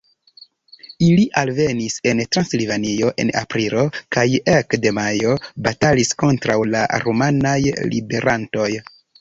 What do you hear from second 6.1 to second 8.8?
kontraŭ la rumanaj ribelantoj.